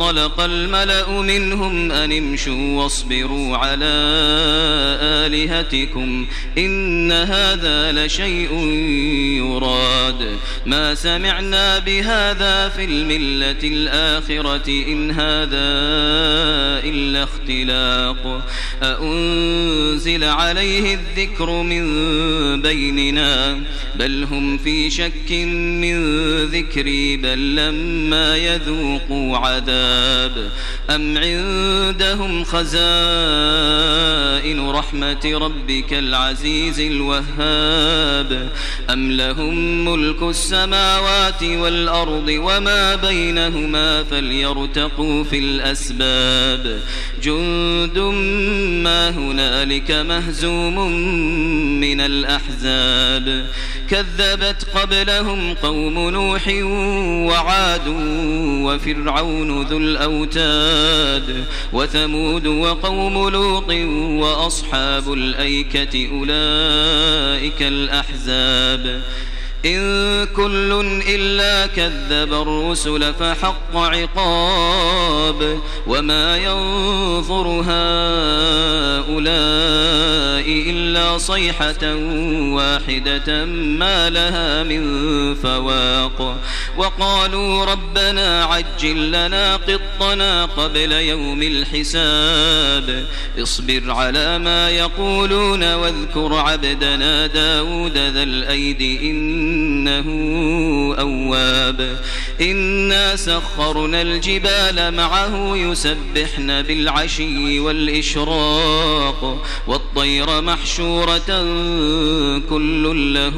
[0.00, 3.94] وانطلق الملأ منهم أن امشوا واصبروا على
[5.26, 6.26] آلهتكم
[6.58, 8.54] إن هذا لشيء
[9.36, 10.36] يراد.
[10.66, 15.68] ما سمعنا بهذا في الملة الآخرة إن هذا
[16.84, 18.46] إلا اختلاق.
[18.82, 21.86] أأنزل عليه الذكر من
[22.62, 23.60] بيننا؟
[23.94, 25.30] بل هم في شك
[25.80, 25.98] من
[26.44, 29.85] ذكري بل لما يذوقوا عذاب
[30.90, 32.76] أم عندهم خزائن
[34.70, 38.50] رحمة ربك العزيز الوهاب؟
[38.90, 46.80] أم لهم ملك السماوات والأرض وما بينهما فليرتقوا في الأسباب.
[47.22, 47.98] جند
[48.82, 50.90] ما هنالك مهزوم
[51.80, 53.46] من الأحزاب.
[53.90, 56.48] كذبت قبلهم قوم نوح
[57.28, 57.88] وعاد
[58.64, 63.70] وفرعون ذو الأوتاد وثمود وقوم لوط
[64.22, 69.02] وأصحاب الأيكة أولئك الأحزاب
[69.66, 79.26] إن كل إلا كذب الرسل فحق عقاب وما ينظر هؤلاء
[80.70, 81.94] إلا صيحة
[82.54, 86.40] واحدة ما لها من فواق
[86.76, 93.06] وقالوا ربنا عجل لنا قطنا قبل يوم الحساب
[93.38, 98.82] اصبر على ما يقولون واذكر عبدنا داود ذا الأيد
[99.56, 100.08] إنه
[100.98, 101.98] أواب.
[102.40, 111.44] إنا سخرنا الجبال معه يسبحن بالعشي والإشراق والطير محشورة
[112.50, 113.36] كل له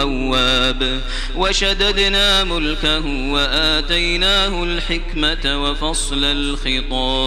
[0.00, 1.00] أواب.
[1.36, 7.26] وشددنا ملكه وآتيناه الحكمة وفصل الخطاب.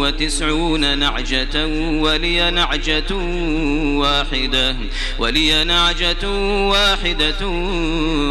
[0.00, 1.66] وتسعون نعجة
[2.00, 3.14] ولي نعجة
[3.98, 4.76] واحدة
[5.18, 6.28] ولي نعجة
[6.68, 7.40] واحدة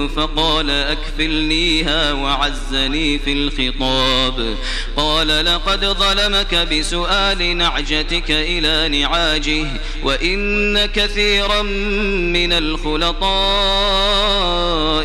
[0.07, 4.55] فقال أكفلنيها وعزني في الخطاب.
[4.97, 9.65] قال لقد ظلمك بسؤال نعجتك إلى نعاجه
[10.03, 13.31] وإن كثيرا من الخلطاء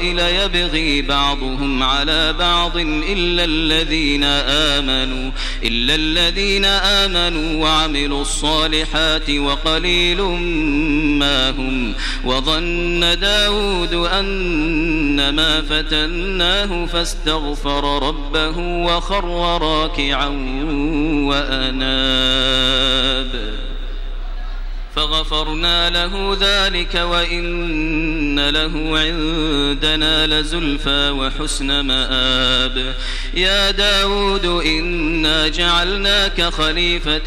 [0.03, 5.31] ليبغي بعضهم على بعض إلا الذين آمنوا
[5.63, 10.23] إلا الذين آمنوا وعملوا الصالحات وقليل
[11.19, 20.29] ما هم وظن داود أنما فتناه فاستغفر ربه وخر راكعا
[21.29, 22.67] وأناب
[24.97, 27.45] فغفرنا له ذلك وإن
[28.41, 32.95] له عندنا لزلفى وحسن مآب
[33.35, 37.25] يا داود إنا جعلناك خليفة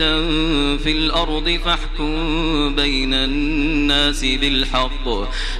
[0.77, 5.09] في الأرض فاحكم بين الناس بالحق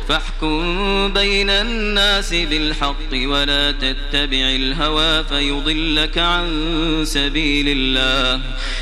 [0.07, 6.47] فاحكم بين الناس بالحق ولا تتبع الهوى فيضلك عن
[7.03, 8.41] سبيل الله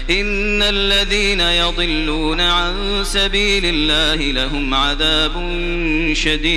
[0.09, 5.33] إن الذين يضلون عن سبيل الله لهم عذاب
[6.13, 6.56] شديد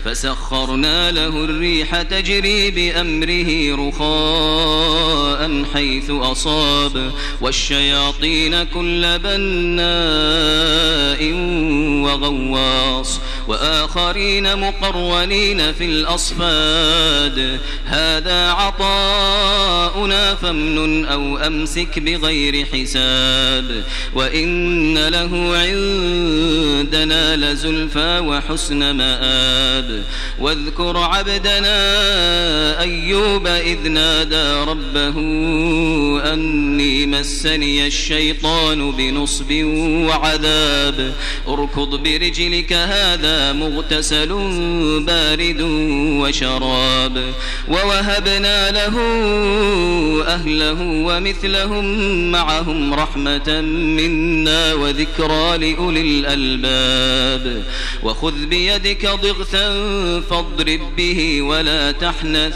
[0.05, 7.11] فسخرنا له الريح تجري بأمره رخاء حيث أصاب
[7.41, 11.33] والشياطين كل بناء
[12.03, 13.19] وغواص.
[13.51, 17.59] وآخرين مقرونين في الأصفاد.
[17.85, 23.83] هذا عطاؤنا فامنن أو أمسك بغير حساب.
[24.15, 30.03] وإن له عندنا لزلفى وحسن مآب.
[30.39, 31.77] واذكر عبدنا
[32.81, 35.17] أيوب إذ نادى ربه
[36.33, 39.51] أني مسني الشيطان بنصب
[40.07, 41.13] وعذاب.
[41.47, 44.29] اركض برجلك هذا مغتسل
[45.07, 45.61] بارد
[46.21, 47.33] وشراب
[47.67, 48.95] ووهبنا له
[50.27, 51.85] أهله ومثلهم
[52.31, 53.61] معهم رحمة
[53.97, 57.63] منا وذكرى لأولي الألباب
[58.03, 59.67] وخذ بيدك ضغثا
[60.29, 62.55] فاضرب به ولا تحنث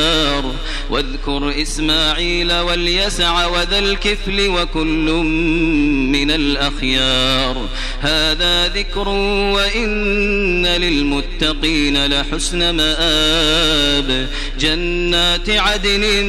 [0.01, 0.53] النار
[0.91, 5.11] واذكر إسماعيل واليسع وذا الكفل وكل
[6.11, 7.69] من الأخيار.
[8.01, 9.07] هذا ذكر
[9.55, 14.27] وإن للمتقين لحسن مآب.
[14.59, 16.25] جنات عدن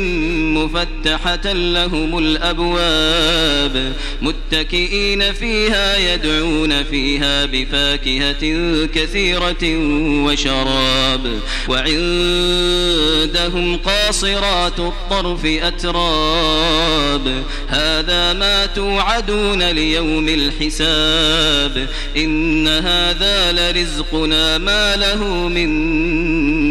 [0.55, 3.93] مفتحة لهم الأبواب.
[4.23, 8.45] متكئين فيها يدعون فيها بفاكهة
[8.87, 9.77] كثيرة
[10.25, 11.41] وشراب.
[11.69, 17.43] وعندهم قاصرات الطرف أتراب.
[17.69, 21.89] هذا ما توعدون ليوم الحساب.
[22.17, 25.73] إن هذا لرزقنا ما له من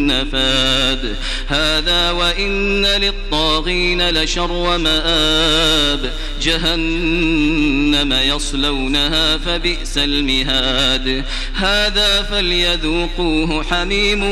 [0.08, 1.16] نفاد.
[1.48, 11.24] هذا وإن للطاغين لشر مآب جهنم يصلونها فبئس المهاد.
[11.54, 14.24] هذا فليذوقوه حميم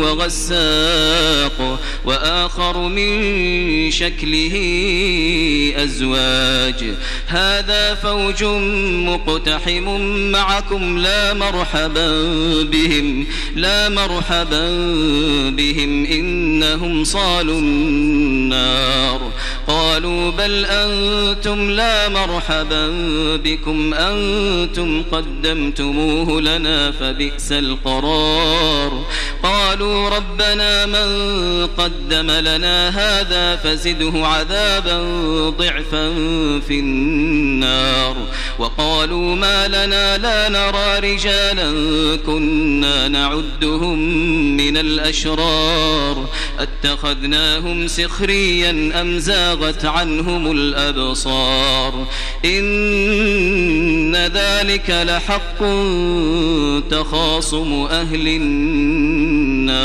[0.00, 1.80] وغساق.
[2.04, 2.53] وآخر
[2.88, 4.54] من شكله
[5.76, 6.94] أزواج.
[7.26, 8.44] هذا فوج
[9.08, 10.00] مقتحم
[10.30, 12.08] معكم لا مرحبا
[12.62, 13.26] بهم
[13.56, 14.68] لا مرحبا
[15.50, 19.32] بهم إنهم صالوا النار.
[19.66, 22.88] قالوا بل أنتم لا مرحبا
[23.36, 29.04] بكم أنتم قدمتموه لنا فبئس القرار.
[29.42, 31.08] قالوا ربنا من
[31.66, 34.98] قدم لنا هذا فزده عذابا
[35.50, 35.63] ضعفا
[36.60, 38.16] في النار
[38.58, 41.72] وقالوا ما لنا لا نرى رجالا
[42.26, 43.98] كنا نعدهم
[44.56, 46.28] من الأشرار
[46.58, 52.06] أتخذناهم سخريا أم زاغت عنهم الأبصار
[52.44, 55.58] إن ذلك لحق
[56.90, 59.84] تخاصم أهل النار